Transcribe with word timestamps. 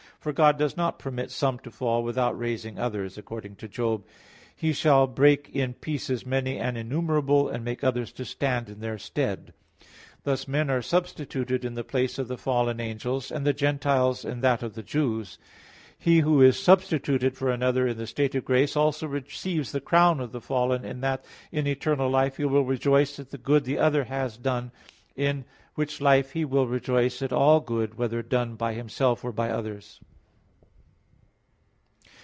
For 0.21 0.33
God 0.33 0.55
does 0.55 0.77
not 0.77 0.99
permit 0.99 1.31
some 1.31 1.57
to 1.61 1.71
fall, 1.71 2.03
without 2.03 2.37
raising 2.37 2.77
others; 2.77 3.17
according 3.17 3.55
to 3.55 3.67
Job 3.67 4.01
34:24: 4.03 4.07
"He 4.57 4.71
shall 4.71 5.07
break 5.07 5.49
in 5.49 5.73
pieces 5.73 6.27
many 6.27 6.59
and 6.59 6.77
innumerable, 6.77 7.49
and 7.49 7.65
make 7.65 7.83
others 7.83 8.11
to 8.11 8.23
stand 8.23 8.69
in 8.69 8.81
their 8.81 8.99
stead." 8.99 9.51
Thus 10.23 10.47
men 10.47 10.69
are 10.69 10.83
substituted 10.83 11.65
in 11.65 11.73
the 11.73 11.83
place 11.83 12.19
of 12.19 12.27
the 12.27 12.37
fallen 12.37 12.79
angels; 12.79 13.31
and 13.31 13.47
the 13.47 13.51
Gentiles 13.53 14.23
in 14.23 14.41
that 14.41 14.61
of 14.61 14.75
the 14.75 14.83
Jews. 14.83 15.39
He 15.97 16.19
who 16.19 16.39
is 16.39 16.59
substituted 16.59 17.35
for 17.35 17.49
another 17.49 17.87
in 17.87 17.97
the 17.97 18.05
state 18.05 18.35
of 18.35 18.45
grace, 18.45 18.75
also 18.77 19.07
receives 19.07 19.71
the 19.71 19.81
crown 19.81 20.19
of 20.19 20.33
the 20.33 20.41
fallen 20.41 20.85
in 20.85 21.01
that 21.01 21.25
in 21.51 21.65
eternal 21.65 22.11
life 22.11 22.37
he 22.37 22.45
will 22.45 22.63
rejoice 22.63 23.17
at 23.17 23.31
the 23.31 23.39
good 23.39 23.63
the 23.63 23.79
other 23.79 24.03
has 24.03 24.37
done, 24.37 24.71
in 25.15 25.45
which 25.73 25.99
life 25.99 26.33
he 26.33 26.45
will 26.45 26.67
rejoice 26.67 27.23
at 27.23 27.33
all 27.33 27.59
good 27.59 27.95
whether 27.97 28.21
done 28.21 28.53
by 28.55 28.73
himself 28.75 29.25
or 29.25 29.31
by 29.31 29.49
others. 29.49 29.99